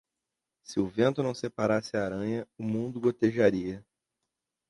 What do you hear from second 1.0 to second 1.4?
não